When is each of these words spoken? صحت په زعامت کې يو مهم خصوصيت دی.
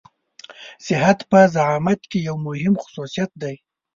صحت 0.85 1.19
په 1.29 1.39
زعامت 1.55 2.01
کې 2.11 2.19
يو 2.27 2.35
مهم 2.47 2.73
خصوصيت 2.83 3.31
دی. 3.41 3.55